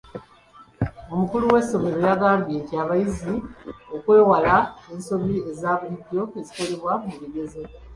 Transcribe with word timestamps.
Omukulu 1.13 1.43
w'essomero 1.53 1.97
yagambye 2.09 2.57
abayizi 2.83 3.35
okwewala 3.95 4.55
ensobi 4.91 5.35
eza 5.51 5.69
bulijjo 5.79 6.21
ezikolwa 6.39 6.91
mu 7.05 7.11
bigezo. 7.21 7.61